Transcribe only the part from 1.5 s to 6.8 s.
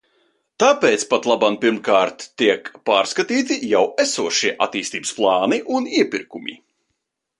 pirmkārt, tiek pārskatīti jau esošie attīstības plāni un iepirkumi.